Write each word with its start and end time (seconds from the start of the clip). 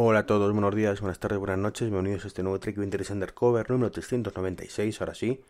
Hola 0.00 0.20
a 0.20 0.26
todos, 0.26 0.52
buenos 0.52 0.76
días, 0.76 1.00
buenas 1.00 1.18
tardes, 1.18 1.40
buenas 1.40 1.58
noches, 1.58 1.90
bienvenidos 1.90 2.24
a 2.24 2.28
este 2.28 2.44
nuevo 2.44 2.60
Trek 2.60 2.78
Interest 2.78 3.10
Undercover 3.10 3.68
número 3.68 3.90
396, 3.90 5.00
ahora 5.00 5.12
sí, 5.16 5.40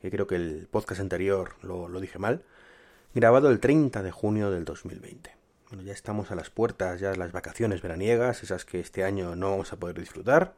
que 0.00 0.10
creo 0.10 0.26
que 0.26 0.36
el 0.36 0.68
podcast 0.70 1.02
anterior 1.02 1.56
lo, 1.60 2.00
dije 2.00 2.18
mal, 2.18 2.42
grabado 3.14 3.50
el 3.50 3.60
30 3.60 4.02
de 4.02 4.10
junio 4.10 4.50
del 4.50 4.64
2020. 4.64 5.36
Bueno, 5.68 5.84
ya 5.84 5.92
estamos 5.92 6.30
a 6.30 6.34
las 6.34 6.48
puertas, 6.48 6.98
ya 6.98 7.14
las 7.14 7.32
vacaciones 7.32 7.82
veraniegas, 7.82 8.42
esas 8.42 8.64
que 8.64 8.80
este 8.80 9.04
año 9.04 9.36
no 9.36 9.50
vamos 9.50 9.70
a 9.74 9.78
poder 9.78 10.00
disfrutar, 10.00 10.54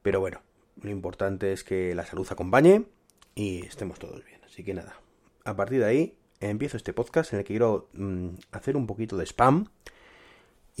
pero 0.00 0.20
bueno, 0.20 0.40
lo 0.80 0.88
importante 0.88 1.52
es 1.52 1.62
que 1.62 1.94
la 1.94 2.06
salud 2.06 2.26
acompañe 2.30 2.86
y 3.34 3.66
estemos 3.66 3.98
todos 3.98 4.24
bien, 4.24 4.40
así 4.46 4.64
que 4.64 4.72
nada, 4.72 4.98
a 5.44 5.56
partir 5.56 5.80
de 5.80 5.84
ahí 5.84 6.16
empiezo 6.40 6.78
este 6.78 6.94
podcast 6.94 7.34
en 7.34 7.40
el 7.40 7.44
que 7.44 7.52
quiero 7.52 7.90
mmm, 7.92 8.30
hacer 8.50 8.78
un 8.78 8.86
poquito 8.86 9.18
de 9.18 9.26
spam, 9.26 9.66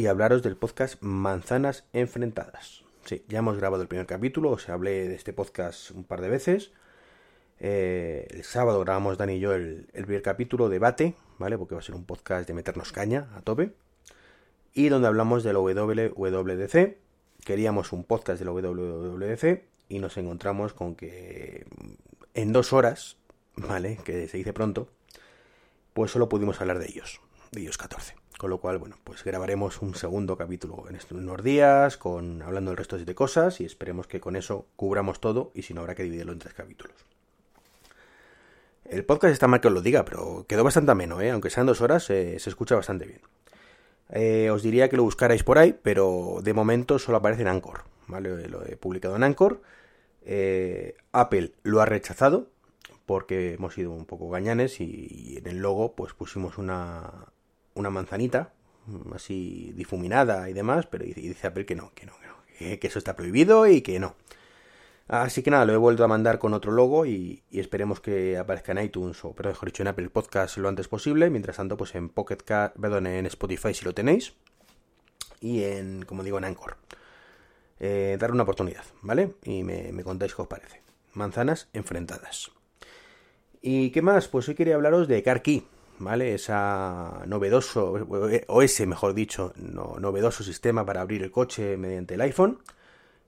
y 0.00 0.06
hablaros 0.06 0.42
del 0.42 0.56
podcast 0.56 0.96
Manzanas 1.02 1.84
Enfrentadas. 1.92 2.84
Sí, 3.04 3.22
ya 3.28 3.40
hemos 3.40 3.58
grabado 3.58 3.82
el 3.82 3.88
primer 3.88 4.06
capítulo, 4.06 4.48
os 4.48 4.66
hablé 4.70 5.06
de 5.06 5.14
este 5.14 5.34
podcast 5.34 5.90
un 5.90 6.04
par 6.04 6.22
de 6.22 6.30
veces. 6.30 6.70
Eh, 7.58 8.26
el 8.30 8.42
sábado 8.44 8.80
grabamos 8.80 9.18
Dani 9.18 9.34
y 9.34 9.40
yo 9.40 9.52
el, 9.52 9.88
primer 9.92 10.22
capítulo, 10.22 10.70
debate, 10.70 11.16
¿vale? 11.38 11.58
Porque 11.58 11.74
va 11.74 11.82
a 11.82 11.84
ser 11.84 11.96
un 11.96 12.06
podcast 12.06 12.48
de 12.48 12.54
meternos 12.54 12.92
caña 12.92 13.28
a 13.36 13.42
tope. 13.42 13.74
Y 14.72 14.88
donde 14.88 15.06
hablamos 15.06 15.44
de 15.44 15.52
la 15.52 15.58
WWDC. 15.58 16.96
Queríamos 17.44 17.92
un 17.92 18.04
podcast 18.04 18.38
de 18.38 18.46
la 18.46 18.52
WWDC 18.52 19.64
y 19.90 19.98
nos 19.98 20.16
encontramos 20.16 20.72
con 20.72 20.94
que 20.94 21.66
en 22.32 22.54
dos 22.54 22.72
horas, 22.72 23.18
¿vale? 23.54 23.98
Que 24.02 24.26
se 24.28 24.38
dice 24.38 24.54
pronto, 24.54 24.88
pues 25.92 26.10
solo 26.10 26.30
pudimos 26.30 26.58
hablar 26.62 26.78
de 26.78 26.86
ellos, 26.86 27.20
de 27.52 27.60
ellos 27.60 27.76
14. 27.76 28.14
Con 28.40 28.48
lo 28.48 28.56
cual, 28.56 28.78
bueno, 28.78 28.96
pues 29.04 29.22
grabaremos 29.22 29.82
un 29.82 29.94
segundo 29.94 30.34
capítulo 30.34 30.86
en 30.88 30.98
unos 31.14 31.44
días, 31.44 31.98
con 31.98 32.40
hablando 32.40 32.70
del 32.70 32.78
resto 32.78 32.96
de 32.96 33.14
cosas, 33.14 33.60
y 33.60 33.66
esperemos 33.66 34.06
que 34.06 34.18
con 34.18 34.34
eso 34.34 34.64
cubramos 34.76 35.20
todo, 35.20 35.50
y 35.52 35.60
si 35.60 35.74
no 35.74 35.82
habrá 35.82 35.94
que 35.94 36.04
dividirlo 36.04 36.32
en 36.32 36.38
tres 36.38 36.54
capítulos. 36.54 36.96
El 38.86 39.04
podcast 39.04 39.34
está 39.34 39.46
mal 39.46 39.60
que 39.60 39.68
os 39.68 39.74
lo 39.74 39.82
diga, 39.82 40.06
pero 40.06 40.46
quedó 40.48 40.64
bastante 40.64 40.90
ameno, 40.90 41.20
¿eh? 41.20 41.32
aunque 41.32 41.50
sean 41.50 41.66
dos 41.66 41.82
horas, 41.82 42.08
eh, 42.08 42.38
se 42.38 42.48
escucha 42.48 42.76
bastante 42.76 43.04
bien. 43.04 43.20
Eh, 44.08 44.48
os 44.48 44.62
diría 44.62 44.88
que 44.88 44.96
lo 44.96 45.02
buscarais 45.02 45.44
por 45.44 45.58
ahí, 45.58 45.78
pero 45.82 46.38
de 46.42 46.54
momento 46.54 46.98
solo 46.98 47.18
aparece 47.18 47.42
en 47.42 47.48
Anchor, 47.48 47.84
¿vale? 48.06 48.48
Lo 48.48 48.64
he 48.64 48.78
publicado 48.78 49.16
en 49.16 49.24
Anchor. 49.24 49.60
Eh, 50.22 50.96
Apple 51.12 51.52
lo 51.62 51.82
ha 51.82 51.84
rechazado, 51.84 52.48
porque 53.04 53.52
hemos 53.52 53.74
sido 53.74 53.90
un 53.90 54.06
poco 54.06 54.30
gañanes, 54.30 54.80
y, 54.80 55.08
y 55.10 55.36
en 55.36 55.46
el 55.46 55.58
logo 55.58 55.94
pues 55.94 56.14
pusimos 56.14 56.56
una, 56.56 57.26
una 57.74 57.90
manzanita, 57.90 58.52
así 59.14 59.72
difuminada 59.74 60.48
y 60.50 60.52
demás, 60.52 60.86
pero 60.86 61.04
dice 61.04 61.46
Apple 61.46 61.66
que 61.66 61.74
no, 61.74 61.92
que 61.94 62.06
no, 62.06 62.12
que 62.20 62.26
no, 62.26 62.78
que, 62.78 62.86
eso 62.86 62.98
está 62.98 63.16
prohibido 63.16 63.66
y 63.66 63.82
que 63.82 63.98
no. 64.00 64.16
Así 65.08 65.42
que 65.42 65.50
nada, 65.50 65.64
lo 65.64 65.72
he 65.72 65.76
vuelto 65.76 66.04
a 66.04 66.08
mandar 66.08 66.38
con 66.38 66.54
otro 66.54 66.70
logo 66.70 67.04
y, 67.04 67.42
esperemos 67.50 68.00
que 68.00 68.38
aparezca 68.38 68.72
en 68.72 68.78
iTunes 68.78 69.24
o, 69.24 69.32
pero 69.34 69.48
mejor 69.48 69.68
dicho, 69.68 69.82
en 69.82 69.88
Apple 69.88 70.08
Podcast 70.10 70.56
lo 70.58 70.68
antes 70.68 70.86
posible. 70.86 71.30
Mientras 71.30 71.56
tanto, 71.56 71.76
pues 71.76 71.94
en 71.96 72.08
Pocket 72.08 72.38
perdón, 72.80 73.08
en 73.08 73.26
Spotify 73.26 73.74
si 73.74 73.84
lo 73.84 73.92
tenéis 73.92 74.34
y 75.40 75.64
en, 75.64 76.04
como 76.04 76.22
digo, 76.22 76.38
en 76.38 76.44
Anchor. 76.44 76.76
Eh, 77.80 78.18
dar 78.20 78.30
una 78.30 78.42
oportunidad, 78.42 78.84
¿vale? 79.00 79.34
Y 79.42 79.64
me, 79.64 79.90
me 79.92 80.04
contáis 80.04 80.34
qué 80.34 80.42
os 80.42 80.48
parece. 80.48 80.82
Manzanas 81.14 81.68
enfrentadas. 81.72 82.52
¿Y 83.62 83.90
qué 83.90 84.02
más? 84.02 84.28
Pues 84.28 84.48
hoy 84.48 84.54
quería 84.54 84.76
hablaros 84.76 85.08
de 85.08 85.22
CarKey. 85.22 85.66
¿Vale? 86.00 86.34
Esa 86.34 87.22
novedoso, 87.26 87.92
o 88.48 88.62
ese 88.62 88.86
mejor 88.86 89.14
dicho, 89.14 89.52
no, 89.56 89.96
novedoso 90.00 90.42
sistema 90.42 90.84
para 90.84 91.02
abrir 91.02 91.22
el 91.22 91.30
coche 91.30 91.76
mediante 91.76 92.14
el 92.14 92.22
iPhone 92.22 92.58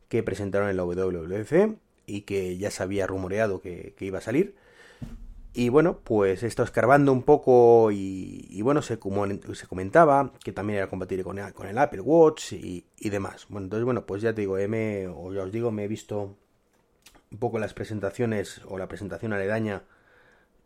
que 0.09 0.23
presentaron 0.23 0.69
en 0.69 0.77
la 0.77 0.85
WWDC 0.85 1.77
y 2.07 2.23
que 2.23 2.57
ya 2.59 2.71
se 2.71 2.83
había 2.83 3.07
rumoreado 3.07 3.61
que, 3.61 3.95
iba 4.01 4.19
a 4.19 4.23
salir. 4.23 4.57
Y 5.55 5.69
bueno, 5.69 6.01
pues 6.03 6.43
he 6.43 6.47
estado 6.47 6.65
escarbando 6.65 7.13
un 7.13 7.23
poco 7.23 7.91
y, 7.93 8.61
bueno, 8.63 8.81
se, 8.81 8.99
como, 8.99 9.27
se, 9.27 9.67
comentaba 9.67 10.33
que 10.43 10.53
también 10.53 10.79
era 10.79 10.89
compatible 10.89 11.25
con 11.25 11.39
el, 11.39 11.79
Apple 11.79 12.01
Watch 12.01 12.55
y, 12.55 12.87
y, 12.99 13.11
demás. 13.11 13.47
Bueno, 13.51 13.67
entonces 13.67 13.85
bueno, 13.85 14.07
pues 14.07 14.23
ya 14.23 14.35
te 14.35 14.41
digo, 14.41 14.57
me, 14.69 15.09
o 15.09 15.33
ya 15.33 15.43
os 15.43 15.53
digo, 15.53 15.71
me 15.71 15.85
he 15.85 15.89
visto 15.89 16.37
un 17.31 17.39
poco 17.39 17.59
las 17.59 17.75
presentaciones 17.75 18.63
o 18.67 18.79
la 18.79 18.89
presentación 18.89 19.35
aledaña 19.35 19.83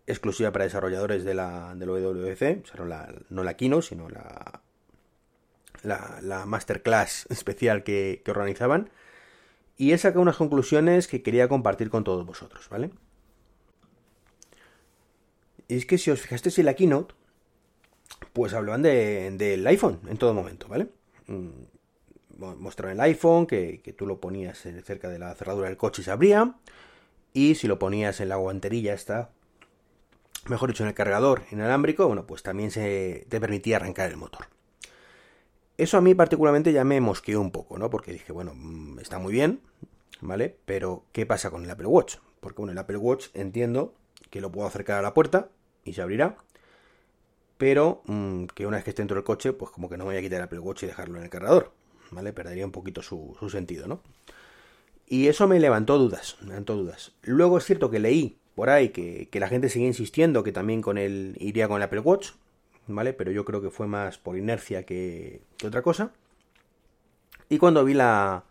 exclusiva 0.06 0.52
para 0.52 0.64
desarrolladores 0.64 1.24
de 1.24 1.34
la, 1.34 1.74
de 1.74 1.86
la 1.86 1.92
WWDC, 1.92 2.64
o 2.64 2.66
sea, 2.66 2.76
no 2.78 2.84
la, 2.86 3.14
no 3.28 3.42
la 3.44 3.54
keynote, 3.54 3.86
sino 3.88 4.08
la, 4.08 4.62
la, 5.82 6.18
la 6.22 6.46
masterclass 6.46 7.26
especial 7.30 7.82
que, 7.82 8.22
que, 8.24 8.30
organizaban. 8.30 8.90
Y 9.76 9.92
he 9.92 9.98
sacado 9.98 10.22
unas 10.22 10.36
conclusiones 10.36 11.06
que 11.06 11.22
quería 11.22 11.48
compartir 11.48 11.90
con 11.90 12.04
todos 12.04 12.24
vosotros, 12.24 12.68
¿vale? 12.70 12.90
Y 15.68 15.76
es 15.76 15.86
que 15.86 15.98
si 15.98 16.10
os 16.10 16.20
fijasteis 16.20 16.58
en 16.58 16.66
la 16.66 16.74
keynote, 16.74 17.14
pues 18.32 18.54
hablaban 18.54 18.82
del 18.82 19.36
de, 19.36 19.62
iPhone 19.66 20.00
en 20.08 20.16
todo 20.16 20.32
momento, 20.32 20.68
¿vale? 20.68 20.88
Mostraron 22.38 22.94
el 22.94 23.00
iPhone, 23.00 23.46
que, 23.46 23.80
que 23.82 23.92
tú 23.92 24.06
lo 24.06 24.20
ponías 24.20 24.58
cerca 24.84 25.08
de 25.08 25.18
la 25.18 25.34
cerradura 25.34 25.68
del 25.68 25.76
coche 25.76 26.02
y 26.02 26.04
se 26.04 26.10
abría. 26.10 26.54
Y 27.32 27.56
si 27.56 27.66
lo 27.66 27.78
ponías 27.78 28.20
en 28.20 28.28
la 28.28 28.36
guanterilla 28.36 28.94
esta, 28.94 29.30
mejor 30.48 30.70
dicho, 30.70 30.82
en 30.82 30.88
el 30.88 30.94
cargador 30.94 31.42
inalámbrico, 31.50 32.06
bueno, 32.06 32.26
pues 32.26 32.42
también 32.42 32.70
se 32.70 33.26
te 33.28 33.40
permitía 33.40 33.76
arrancar 33.76 34.10
el 34.10 34.16
motor. 34.16 34.46
Eso 35.78 35.98
a 35.98 36.00
mí 36.00 36.14
particularmente 36.14 36.72
ya 36.72 36.84
me 36.84 37.00
mosqueó 37.00 37.40
un 37.40 37.50
poco, 37.50 37.78
¿no? 37.78 37.90
Porque 37.90 38.12
dije, 38.12 38.32
bueno, 38.32 38.52
mm, 38.54 38.98
está 38.98 39.18
muy 39.18 39.32
bien, 39.32 39.60
¿vale? 40.20 40.56
Pero, 40.64 41.04
¿qué 41.12 41.26
pasa 41.26 41.50
con 41.50 41.64
el 41.64 41.70
Apple 41.70 41.86
Watch? 41.86 42.16
Porque, 42.40 42.58
bueno, 42.58 42.72
el 42.72 42.78
Apple 42.78 42.96
Watch 42.96 43.28
entiendo 43.34 43.94
que 44.30 44.40
lo 44.40 44.50
puedo 44.50 44.66
acercar 44.66 44.98
a 44.98 45.02
la 45.02 45.14
puerta 45.14 45.50
y 45.84 45.92
se 45.92 46.02
abrirá, 46.02 46.36
pero 47.58 48.02
mmm, 48.06 48.46
que 48.46 48.66
una 48.66 48.78
vez 48.78 48.84
que 48.84 48.90
esté 48.90 49.02
dentro 49.02 49.16
del 49.16 49.24
coche, 49.24 49.52
pues 49.52 49.70
como 49.70 49.88
que 49.88 49.96
no 49.96 50.04
me 50.04 50.10
voy 50.10 50.18
a 50.18 50.22
quitar 50.22 50.38
el 50.38 50.44
Apple 50.44 50.58
Watch 50.58 50.82
y 50.82 50.86
dejarlo 50.86 51.18
en 51.18 51.24
el 51.24 51.30
cargador, 51.30 51.72
¿vale? 52.10 52.32
Perdería 52.32 52.64
un 52.64 52.72
poquito 52.72 53.02
su, 53.02 53.36
su 53.38 53.50
sentido, 53.50 53.86
¿no? 53.86 54.00
Y 55.06 55.28
eso 55.28 55.46
me 55.46 55.60
levantó 55.60 55.98
dudas, 55.98 56.36
me 56.40 56.48
levantó 56.48 56.74
dudas. 56.74 57.12
Luego 57.22 57.58
es 57.58 57.64
cierto 57.64 57.90
que 57.90 58.00
leí 58.00 58.38
por 58.56 58.70
ahí 58.70 58.88
que, 58.88 59.28
que, 59.30 59.38
la 59.38 59.48
gente 59.48 59.68
sigue 59.68 59.86
insistiendo 59.86 60.42
que 60.42 60.50
también 60.50 60.80
con 60.80 60.96
el 60.96 61.36
iría 61.38 61.68
con 61.68 61.76
el 61.76 61.82
Apple 61.82 62.00
Watch, 62.00 62.30
¿vale? 62.86 63.12
Pero 63.12 63.30
yo 63.30 63.44
creo 63.44 63.60
que 63.60 63.70
fue 63.70 63.86
más 63.86 64.16
por 64.16 64.38
inercia 64.38 64.84
que, 64.84 65.42
otra 65.64 65.82
cosa. 65.82 66.12
Y 67.50 67.58
cuando 67.58 67.84
vi 67.84 67.92
la, 67.92 68.44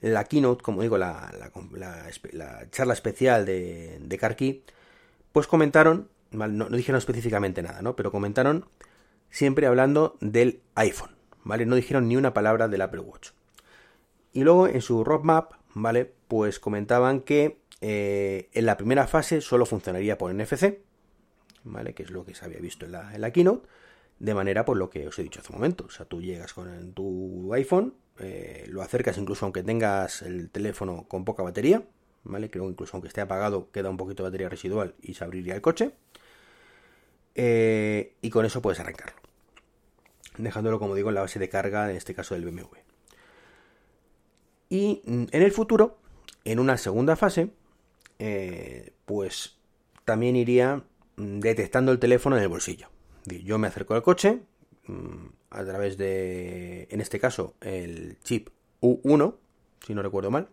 la 0.00 0.24
keynote, 0.24 0.62
como 0.62 0.80
digo, 0.80 0.96
la, 0.96 1.30
la, 1.38 1.52
la, 1.72 2.10
la 2.32 2.70
charla 2.70 2.94
especial 2.94 3.44
de, 3.44 3.98
de 4.00 4.62
pues 5.32 5.46
comentaron, 5.46 6.08
no, 6.30 6.48
no, 6.48 6.70
dijeron 6.70 6.98
específicamente 6.98 7.62
nada, 7.62 7.82
¿no? 7.82 7.96
Pero 7.96 8.10
comentaron 8.10 8.64
siempre 9.28 9.66
hablando 9.66 10.16
del 10.22 10.62
iPhone, 10.76 11.14
¿vale? 11.44 11.66
No 11.66 11.76
dijeron 11.76 12.08
ni 12.08 12.16
una 12.16 12.32
palabra 12.32 12.68
del 12.68 12.80
Apple 12.80 13.00
Watch. 13.00 13.32
Y 14.32 14.44
luego 14.44 14.66
en 14.66 14.80
su 14.80 15.04
roadmap, 15.04 15.52
¿vale? 15.74 16.10
Pues 16.26 16.58
comentaban 16.58 17.20
que 17.20 17.59
eh, 17.80 18.50
en 18.52 18.66
la 18.66 18.76
primera 18.76 19.06
fase 19.06 19.40
solo 19.40 19.64
funcionaría 19.64 20.18
por 20.18 20.34
NFC, 20.34 20.78
¿vale? 21.64 21.94
Que 21.94 22.02
es 22.02 22.10
lo 22.10 22.24
que 22.24 22.34
se 22.34 22.44
había 22.44 22.58
visto 22.58 22.86
en 22.86 22.92
la, 22.92 23.30
keynote, 23.32 23.66
de 24.18 24.34
manera 24.34 24.64
por 24.64 24.76
lo 24.76 24.90
que 24.90 25.08
os 25.08 25.18
he 25.18 25.22
dicho 25.22 25.40
hace 25.40 25.52
un 25.52 25.58
momento. 25.58 25.84
O 25.86 25.90
sea, 25.90 26.06
tú 26.06 26.20
llegas 26.20 26.52
con 26.52 26.92
tu 26.92 27.52
iPhone, 27.54 27.94
eh, 28.18 28.66
lo 28.68 28.82
acercas 28.82 29.16
incluso 29.18 29.46
aunque 29.46 29.62
tengas 29.62 30.22
el 30.22 30.50
teléfono 30.50 31.06
con 31.08 31.24
poca 31.24 31.42
batería, 31.42 31.82
¿vale? 32.24 32.50
Creo 32.50 32.64
que 32.64 32.72
incluso 32.72 32.96
aunque 32.96 33.08
esté 33.08 33.20
apagado 33.22 33.70
queda 33.70 33.88
un 33.90 33.96
poquito 33.96 34.22
de 34.22 34.28
batería 34.28 34.48
residual 34.48 34.94
y 35.00 35.14
se 35.14 35.24
abriría 35.24 35.54
el 35.54 35.62
coche. 35.62 35.92
Eh, 37.34 38.16
y 38.20 38.28
con 38.28 38.44
eso 38.44 38.60
puedes 38.60 38.80
arrancarlo. 38.80 39.16
Dejándolo, 40.36 40.78
como 40.78 40.94
digo, 40.94 41.08
en 41.08 41.14
la 41.14 41.22
base 41.22 41.38
de 41.38 41.48
carga, 41.48 41.90
en 41.90 41.96
este 41.96 42.14
caso 42.14 42.34
del 42.34 42.44
BMW. 42.44 42.76
Y 44.68 45.02
mm, 45.04 45.24
en 45.30 45.42
el 45.42 45.52
futuro, 45.52 45.98
en 46.44 46.58
una 46.58 46.76
segunda 46.76 47.16
fase, 47.16 47.50
eh, 48.22 48.92
pues 49.06 49.56
también 50.04 50.36
iría 50.36 50.84
mm, 51.16 51.40
detectando 51.40 51.90
el 51.90 51.98
teléfono 51.98 52.36
en 52.36 52.42
el 52.42 52.48
bolsillo. 52.48 52.88
Yo 53.24 53.58
me 53.58 53.66
acerco 53.66 53.94
al 53.94 54.02
coche 54.02 54.40
mm, 54.86 55.26
a 55.48 55.64
través 55.64 55.96
de, 55.96 56.86
en 56.90 57.00
este 57.00 57.18
caso, 57.18 57.54
el 57.62 58.18
chip 58.22 58.50
U1, 58.82 59.36
si 59.86 59.94
no 59.94 60.02
recuerdo 60.02 60.30
mal. 60.30 60.48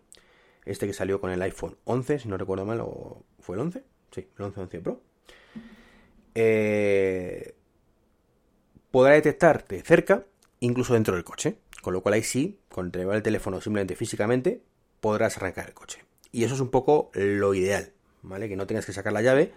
Este 0.64 0.86
que 0.86 0.94
salió 0.94 1.20
con 1.20 1.30
el 1.30 1.42
iPhone 1.42 1.76
11, 1.84 2.20
si 2.20 2.28
no 2.28 2.38
recuerdo 2.38 2.64
mal, 2.64 2.80
o 2.80 3.22
fue 3.38 3.56
el 3.56 3.60
11. 3.60 3.84
Sí, 4.12 4.28
el 4.38 4.44
11 4.44 4.60
11 4.60 4.80
Pro. 4.80 5.02
Eh, 6.34 7.54
podrá 8.90 9.14
detectar 9.14 9.66
de 9.68 9.82
cerca, 9.82 10.24
incluso 10.60 10.94
dentro 10.94 11.14
del 11.14 11.24
coche. 11.24 11.58
Con 11.82 11.92
lo 11.92 12.02
cual 12.02 12.14
ahí 12.14 12.22
sí, 12.22 12.58
con 12.70 12.90
el 12.94 13.22
teléfono 13.22 13.60
simplemente 13.60 13.94
físicamente, 13.94 14.62
podrás 15.00 15.36
arrancar 15.36 15.68
el 15.68 15.74
coche. 15.74 16.07
Y 16.32 16.44
eso 16.44 16.54
es 16.54 16.60
un 16.60 16.70
poco 16.70 17.10
lo 17.14 17.54
ideal, 17.54 17.92
¿vale? 18.22 18.48
Que 18.48 18.56
no 18.56 18.66
tengas 18.66 18.86
que 18.86 18.92
sacar 18.92 19.12
la 19.12 19.22
llave, 19.22 19.52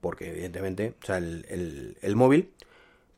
porque 0.00 0.30
evidentemente, 0.30 0.94
o 1.02 1.06
sea, 1.06 1.18
el, 1.18 1.46
el, 1.48 1.96
el 2.00 2.16
móvil, 2.16 2.50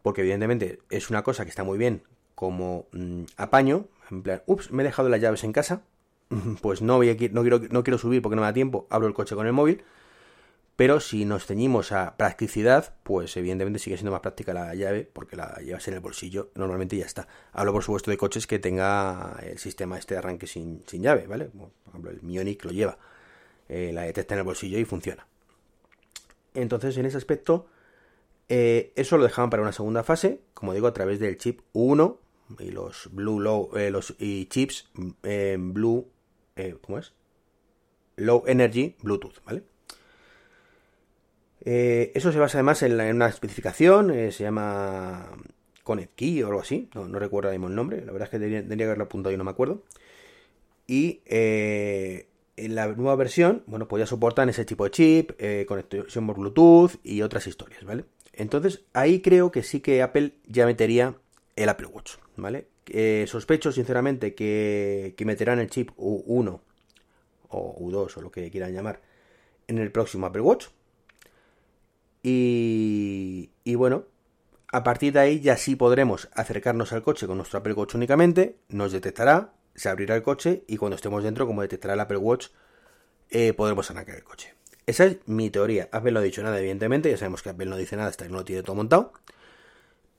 porque 0.02 0.20
evidentemente 0.22 0.78
es 0.90 1.10
una 1.10 1.22
cosa 1.22 1.44
que 1.44 1.50
está 1.50 1.64
muy 1.64 1.78
bien 1.78 2.02
como 2.36 2.86
mmm, 2.92 3.24
apaño, 3.36 3.86
En 4.10 4.22
plan, 4.22 4.42
ups, 4.46 4.70
me 4.70 4.84
he 4.84 4.86
dejado 4.86 5.08
las 5.08 5.20
llaves 5.20 5.42
en 5.42 5.52
casa, 5.52 5.82
pues 6.62 6.82
no, 6.82 6.96
voy 6.96 7.08
a, 7.10 7.16
no, 7.32 7.42
quiero, 7.42 7.60
no 7.70 7.82
quiero 7.82 7.98
subir 7.98 8.22
porque 8.22 8.36
no 8.36 8.42
me 8.42 8.46
da 8.46 8.52
tiempo, 8.52 8.86
abro 8.88 9.08
el 9.08 9.14
coche 9.14 9.34
con 9.34 9.48
el 9.48 9.52
móvil. 9.52 9.82
Pero 10.76 11.00
si 11.00 11.24
nos 11.24 11.46
ceñimos 11.46 11.90
a 11.90 12.18
practicidad, 12.18 12.94
pues 13.02 13.34
evidentemente 13.38 13.78
sigue 13.78 13.96
siendo 13.96 14.12
más 14.12 14.20
práctica 14.20 14.52
la 14.52 14.74
llave 14.74 15.08
porque 15.10 15.34
la 15.34 15.56
llevas 15.62 15.88
en 15.88 15.94
el 15.94 16.00
bolsillo, 16.00 16.50
normalmente 16.54 16.98
ya 16.98 17.06
está. 17.06 17.26
Hablo 17.52 17.72
por 17.72 17.82
supuesto 17.82 18.10
de 18.10 18.18
coches 18.18 18.46
que 18.46 18.58
tenga 18.58 19.38
el 19.42 19.58
sistema 19.58 19.98
este 19.98 20.14
de 20.14 20.18
arranque 20.18 20.46
sin, 20.46 20.84
llave, 20.84 21.26
¿vale? 21.26 21.46
Por 21.46 21.70
ejemplo, 21.88 22.10
el 22.10 22.20
Mionic 22.22 22.62
lo 22.66 22.72
lleva, 22.72 22.98
eh, 23.70 23.90
la 23.94 24.02
detecta 24.02 24.34
en 24.34 24.40
el 24.40 24.44
bolsillo 24.44 24.78
y 24.78 24.84
funciona. 24.84 25.26
Entonces, 26.52 26.98
en 26.98 27.06
ese 27.06 27.16
aspecto, 27.16 27.68
eh, 28.50 28.92
eso 28.96 29.16
lo 29.16 29.24
dejaban 29.24 29.48
para 29.48 29.62
una 29.62 29.72
segunda 29.72 30.04
fase, 30.04 30.42
como 30.52 30.74
digo, 30.74 30.88
a 30.88 30.92
través 30.92 31.20
del 31.20 31.38
chip 31.38 31.60
1 31.72 32.20
y 32.58 32.70
los 32.70 33.08
Blue 33.12 33.40
Low, 33.40 33.70
eh, 33.76 33.90
los 33.90 34.14
y 34.18 34.44
chips 34.46 34.90
en 35.22 35.72
Blue, 35.72 36.10
¿cómo 36.82 36.98
es? 36.98 37.14
Low 38.16 38.44
Energy 38.46 38.94
Bluetooth, 39.02 39.42
¿vale? 39.44 39.62
Eh, 41.68 42.12
eso 42.14 42.30
se 42.30 42.38
basa 42.38 42.58
además 42.58 42.80
en, 42.84 42.92
una 42.92 43.26
especificación, 43.26 44.12
eh, 44.12 44.30
se 44.30 44.44
llama 44.44 45.32
Connect 45.82 46.14
Key 46.14 46.40
o 46.44 46.46
algo 46.46 46.60
así, 46.60 46.88
no, 46.94 47.08
recuerdo 47.18 47.48
ahora 47.48 47.58
mismo 47.58 47.66
el 47.66 47.74
nombre, 47.74 48.04
la 48.06 48.12
verdad 48.12 48.26
es 48.26 48.30
que 48.30 48.38
tendría, 48.38 48.76
que 48.76 48.84
haberlo 48.84 49.04
apuntado 49.04 49.34
y 49.34 49.36
no 49.36 49.42
me 49.42 49.50
acuerdo. 49.50 49.82
Y 50.86 51.22
eh, 51.26 52.28
en 52.56 52.76
la 52.76 52.86
nueva 52.86 53.16
versión, 53.16 53.64
bueno, 53.66 53.88
pues 53.88 54.00
ya 54.00 54.06
soportan 54.06 54.48
ese 54.48 54.64
tipo 54.64 54.84
de 54.84 54.92
chip, 54.92 55.32
conexión 55.66 56.28
por 56.28 56.38
Bluetooth 56.38 57.00
y 57.02 57.22
otras 57.22 57.48
historias, 57.48 57.82
¿vale? 57.82 58.04
Entonces 58.32 58.84
ahí 58.92 59.20
creo 59.20 59.50
que 59.50 59.64
sí 59.64 59.80
que 59.80 60.02
Apple 60.02 60.34
ya 60.46 60.66
metería 60.66 61.16
el 61.56 61.68
Apple 61.68 61.88
Watch, 61.88 62.12
¿vale? 62.36 62.68
sospecho 63.26 63.72
sinceramente 63.72 64.36
que, 64.36 65.14
que 65.16 65.24
meterán 65.24 65.58
el 65.58 65.68
chip 65.68 65.90
U1 65.96 66.60
o 67.48 67.76
U2 67.80 68.16
o 68.18 68.20
lo 68.20 68.30
que 68.30 68.48
quieran 68.52 68.72
llamar 68.72 69.02
en 69.66 69.78
el 69.78 69.90
próximo 69.90 70.26
Apple 70.26 70.42
Watch 70.42 70.68
y, 73.66 73.74
bueno, 73.74 74.04
a 74.68 74.84
partir 74.84 75.12
de 75.12 75.18
ahí 75.18 75.40
ya 75.40 75.56
sí 75.56 75.74
podremos 75.74 76.28
acercarnos 76.32 76.92
al 76.92 77.02
coche 77.02 77.26
con 77.26 77.36
nuestro 77.36 77.58
Apple 77.58 77.72
Watch 77.72 77.96
únicamente, 77.96 78.58
nos 78.68 78.92
detectará, 78.92 79.54
se 79.74 79.88
abrirá 79.88 80.14
el 80.14 80.22
coche 80.22 80.62
y 80.68 80.76
cuando 80.76 80.94
estemos 80.94 81.24
dentro, 81.24 81.48
como 81.48 81.62
detectará 81.62 81.94
el 81.94 82.00
Apple 82.00 82.18
Watch, 82.18 82.46
eh, 83.28 83.54
podremos 83.54 83.90
arrancar 83.90 84.14
el 84.14 84.22
coche. 84.22 84.54
Esa 84.86 85.06
es 85.06 85.16
mi 85.26 85.50
teoría. 85.50 85.88
Apple 85.90 86.12
no 86.12 86.20
ha 86.20 86.22
dicho 86.22 86.44
nada, 86.44 86.60
evidentemente, 86.60 87.10
ya 87.10 87.16
sabemos 87.16 87.42
que 87.42 87.48
Apple 87.48 87.66
no 87.66 87.76
dice 87.76 87.96
nada 87.96 88.08
hasta 88.08 88.26
que 88.26 88.30
no 88.30 88.38
lo 88.38 88.44
tiene 88.44 88.62
todo 88.62 88.76
montado. 88.76 89.12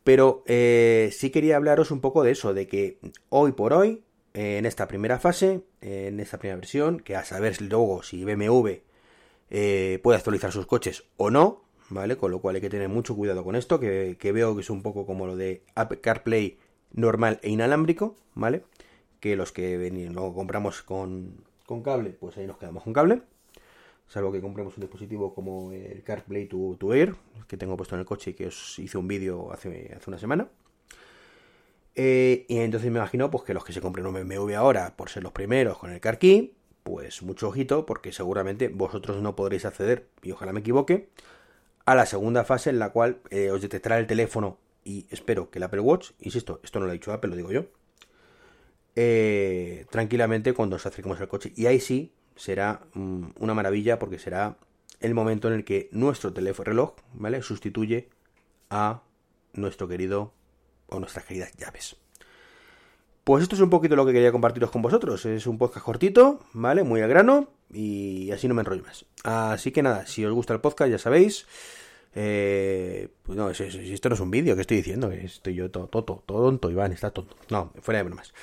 Pero 0.03 0.43
eh, 0.45 1.09
sí 1.13 1.29
quería 1.29 1.55
hablaros 1.55 1.89
un 1.89 2.01
poco 2.01 2.23
de 2.23 2.31
eso, 2.31 2.53
de 2.53 2.67
que 2.67 2.99
hoy 3.29 3.53
por 3.53 3.71
hoy, 3.71 4.03
en 4.33 4.65
esta 4.65 4.89
primera 4.89 5.19
fase, 5.19 5.61
en 5.79 6.19
esta 6.19 6.37
primera 6.37 6.57
versión, 6.57 6.99
que 6.99 7.15
a 7.15 7.23
saber 7.23 7.61
luego 7.61 8.03
si 8.03 8.25
BMW 8.25 8.81
eh, 9.49 9.99
puede 10.03 10.17
actualizar 10.17 10.51
sus 10.51 10.65
coches 10.65 11.05
o 11.15 11.29
no, 11.29 11.63
¿vale? 11.89 12.17
Con 12.17 12.31
lo 12.31 12.39
cual 12.39 12.55
hay 12.55 12.61
que 12.61 12.69
tener 12.69 12.89
mucho 12.89 13.15
cuidado 13.15 13.43
con 13.43 13.55
esto, 13.55 13.79
que, 13.79 14.17
veo 14.33 14.55
que 14.55 14.61
es 14.61 14.69
un 14.69 14.81
poco 14.81 15.05
como 15.05 15.27
lo 15.27 15.35
de 15.35 15.63
CarPlay 16.01 16.57
normal 16.93 17.39
e 17.43 17.49
inalámbrico, 17.49 18.15
¿vale? 18.33 18.63
Que 19.19 19.35
los 19.35 19.51
que 19.51 19.77
ven, 19.77 20.13
lo 20.13 20.33
compramos 20.33 20.81
con, 20.81 21.43
cable, 21.83 22.11
pues 22.11 22.37
ahí 22.37 22.47
nos 22.47 22.57
quedamos 22.57 22.83
con 22.83 22.93
cable. 22.93 23.21
Salvo 24.07 24.31
que 24.31 24.39
compremos 24.39 24.77
un 24.77 24.81
dispositivo 24.81 25.33
como 25.33 25.73
el 25.73 26.01
CarPlay 26.01 26.47
to, 26.47 26.77
to 26.79 26.93
Air, 26.93 27.15
que 27.47 27.57
tengo 27.57 27.75
puesto 27.75 27.95
en 27.95 27.99
el 27.99 28.05
coche 28.05 28.31
y 28.31 28.33
que 28.33 28.47
os 28.47 28.79
hice 28.79 28.97
un 28.97 29.07
vídeo 29.07 29.51
hace, 29.51 29.93
hace 29.93 30.09
una 30.09 30.17
semana. 30.17 30.47
Eh, 31.99 32.45
y 32.47 32.59
entonces 32.59 32.91
me 32.91 32.99
imagino 32.99 33.31
pues, 33.31 33.43
que 33.43 33.55
los 33.55 33.65
que 33.65 33.73
se 33.73 33.81
compren 33.81 34.05
un 34.05 34.13
BMW 34.13 34.53
ahora, 34.55 34.95
por 34.95 35.09
ser 35.09 35.23
los 35.23 35.31
primeros 35.31 35.79
con 35.79 35.91
el 35.91 35.99
CarKey, 35.99 36.53
pues 36.83 37.23
mucho 37.23 37.49
ojito, 37.49 37.85
porque 37.85 38.13
seguramente 38.13 38.69
vosotros 38.69 39.21
no 39.21 39.35
podréis 39.35 39.65
acceder, 39.65 40.07
y 40.21 40.31
ojalá 40.31 40.53
me 40.53 40.61
equivoque, 40.61 41.09
a 41.87 41.95
la 41.95 42.05
segunda 42.05 42.43
fase 42.43 42.69
en 42.69 42.79
la 42.79 42.89
cual 42.89 43.21
eh, 43.29 43.49
os 43.49 43.61
detectará 43.61 43.97
el 43.97 44.07
teléfono 44.07 44.57
y 44.83 45.07
espero 45.09 45.49
que 45.49 45.57
el 45.57 45.63
Apple 45.63 45.79
Watch, 45.79 46.11
insisto, 46.19 46.59
esto 46.61 46.79
no 46.79 46.85
lo 46.85 46.91
ha 46.91 46.93
dicho 46.93 47.13
Apple, 47.13 47.29
lo 47.29 47.37
digo 47.37 47.49
yo, 47.49 47.67
eh, 48.97 49.85
tranquilamente 49.89 50.51
cuando 50.53 50.75
os 50.75 50.85
acerquemos 50.85 51.21
al 51.21 51.29
coche. 51.29 51.53
Y 51.55 51.65
ahí 51.65 51.79
sí 51.79 52.11
será 52.35 52.81
mm, 52.93 53.27
una 53.39 53.53
maravilla 53.53 53.99
porque 53.99 54.19
será 54.19 54.57
el 54.99 55.13
momento 55.13 55.47
en 55.47 55.53
el 55.53 55.63
que 55.63 55.87
nuestro 55.93 56.33
teléfono 56.33 56.65
reloj, 56.65 56.95
¿vale? 57.13 57.41
Sustituye 57.41 58.09
a 58.69 59.03
nuestro 59.53 59.87
querido 59.87 60.33
o 60.87 60.99
nuestras 60.99 61.23
queridas 61.23 61.53
llaves. 61.55 61.95
Pues 63.27 63.43
esto 63.43 63.55
es 63.55 63.61
un 63.61 63.69
poquito 63.69 63.97
lo 63.97 64.05
que 64.05 64.13
quería 64.13 64.31
compartiros 64.31 64.71
con 64.71 64.81
vosotros. 64.81 65.25
Es 65.25 65.47
un 65.47 65.57
podcast 65.57 65.85
cortito, 65.85 66.39
¿vale? 66.53 66.85
Muy 66.85 67.01
al 67.01 67.09
grano 67.09 67.49
y 67.73 68.31
así 68.31 68.47
no 68.47 68.53
me 68.53 68.61
enrollo 68.61 68.83
más. 68.83 69.03
Así 69.25 69.73
que 69.73 69.83
nada, 69.83 70.05
si 70.05 70.23
os 70.23 70.33
gusta 70.33 70.53
el 70.53 70.61
podcast 70.61 70.89
ya 70.89 70.97
sabéis. 70.97 71.45
Eh, 72.15 73.09
pues 73.23 73.37
no, 73.37 73.49
esto 73.49 74.07
no 74.07 74.15
es 74.15 74.21
un 74.21 74.31
vídeo 74.31 74.55
que 74.55 74.61
estoy 74.61 74.77
diciendo, 74.77 75.11
estoy 75.11 75.55
yo 75.55 75.69
todo, 75.69 75.89
todo, 75.89 76.23
tonto, 76.25 76.71
Iván, 76.71 76.93
está 76.93 77.11
tonto. 77.11 77.35
No, 77.49 77.73
fuera 77.81 77.97
de 77.97 78.03
bromas. 78.03 78.33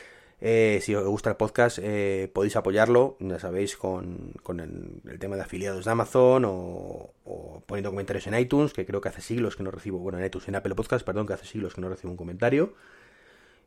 Eh, 0.42 0.80
si 0.82 0.94
os 0.94 1.06
gusta 1.06 1.30
el 1.30 1.36
podcast, 1.36 1.78
eh, 1.80 2.30
podéis 2.34 2.54
apoyarlo, 2.56 3.16
ya 3.20 3.38
sabéis, 3.38 3.78
con, 3.78 4.34
el, 4.60 5.18
tema 5.18 5.36
de 5.36 5.42
afiliados 5.42 5.86
de 5.86 5.90
Amazon 5.92 6.44
o, 6.44 7.14
o, 7.24 7.62
poniendo 7.64 7.88
comentarios 7.88 8.26
en 8.26 8.38
iTunes, 8.38 8.74
que 8.74 8.84
creo 8.84 9.00
que 9.00 9.08
hace 9.08 9.22
siglos 9.22 9.56
que 9.56 9.62
no 9.62 9.70
recibo, 9.70 9.98
bueno, 9.98 10.18
en 10.18 10.26
iTunes, 10.26 10.46
en 10.46 10.56
Apple 10.56 10.74
Podcast, 10.74 11.06
perdón, 11.06 11.26
que 11.26 11.32
hace 11.32 11.46
siglos 11.46 11.72
que 11.72 11.80
no 11.80 11.88
recibo 11.88 12.10
un 12.10 12.18
comentario. 12.18 12.74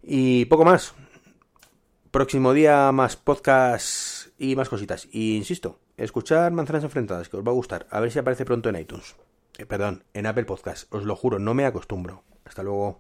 Y 0.02 0.46
poco 0.46 0.66
más. 0.66 0.94
Próximo 2.12 2.54
día 2.54 2.92
más 2.92 3.16
podcast 3.16 4.30
y 4.40 4.56
más 4.56 4.70
cositas. 4.70 5.08
Y 5.12 5.36
insisto, 5.36 5.80
escuchar 5.98 6.52
Manzanas 6.52 6.84
Enfrentadas, 6.84 7.30
que 7.30 7.38
os 7.38 7.46
va 7.46 7.52
a 7.52 7.56
gustar. 7.56 7.88
A 7.92 8.00
ver 8.00 8.12
si 8.12 8.20
aparece 8.20 8.46
pronto 8.46 8.70
en 8.70 8.78
iTunes. 8.78 9.16
Eh, 9.58 9.66
perdón, 9.66 10.04
en 10.14 10.26
Apple 10.26 10.46
Podcast. 10.46 10.94
Os 10.94 11.04
lo 11.04 11.16
juro, 11.16 11.40
no 11.40 11.54
me 11.54 11.66
acostumbro. 11.66 12.24
Hasta 12.46 12.64
luego. 12.64 12.96